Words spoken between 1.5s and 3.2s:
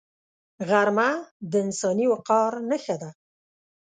د انساني وقار نښه ده